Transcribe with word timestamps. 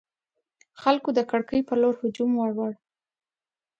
خلکو 0.81 1.09
د 1.17 1.19
کړکۍ 1.31 1.61
پر 1.67 1.77
لور 1.81 1.95
هجوم 2.01 2.31
وروړ. 2.37 2.73